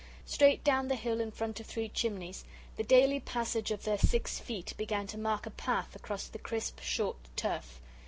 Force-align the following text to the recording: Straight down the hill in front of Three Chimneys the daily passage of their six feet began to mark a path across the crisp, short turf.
Straight 0.25 0.63
down 0.63 0.87
the 0.87 0.95
hill 0.95 1.21
in 1.21 1.29
front 1.29 1.59
of 1.59 1.67
Three 1.67 1.87
Chimneys 1.87 2.43
the 2.75 2.81
daily 2.81 3.19
passage 3.19 3.69
of 3.69 3.83
their 3.83 3.99
six 3.99 4.39
feet 4.39 4.73
began 4.75 5.05
to 5.05 5.17
mark 5.19 5.45
a 5.45 5.51
path 5.51 5.95
across 5.95 6.25
the 6.27 6.39
crisp, 6.39 6.79
short 6.81 7.17
turf. 7.35 7.79